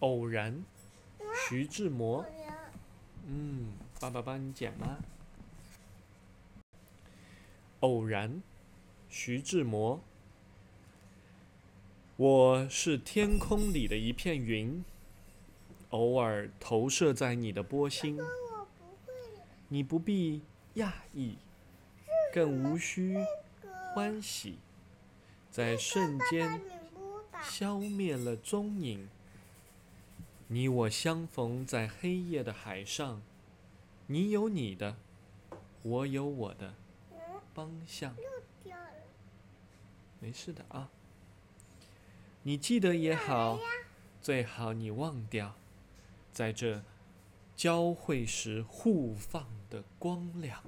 [0.00, 0.64] 偶然，
[1.48, 2.24] 徐志摩。
[3.26, 4.98] 嗯，爸爸帮你剪吗？
[7.80, 8.40] 偶然，
[9.08, 10.00] 徐志摩。
[12.16, 14.84] 我是天空里的一片云，
[15.90, 18.18] 偶尔投射在你的波心，
[19.68, 20.42] 你不必
[20.76, 21.36] 讶异，
[22.32, 23.16] 更无需
[23.94, 24.58] 欢喜，
[25.50, 26.60] 在瞬间
[27.42, 29.08] 消灭了踪影。
[30.50, 33.20] 你我相逢在黑夜的海上，
[34.06, 34.96] 你有你的，
[35.82, 36.74] 我有我的
[37.12, 37.18] 嗯
[37.54, 38.16] 方向。
[40.20, 40.88] 没事的啊，
[42.42, 43.60] 你记得也好，
[44.22, 45.54] 最好你忘掉，
[46.32, 46.82] 在这
[47.54, 50.64] 交汇时互放的光亮。